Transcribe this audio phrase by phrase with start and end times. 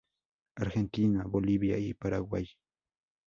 [0.55, 2.47] Argentina, Bolivia y Paraguay.